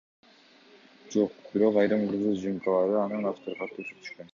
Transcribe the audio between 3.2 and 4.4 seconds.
автор катары көрсөтүшкөн.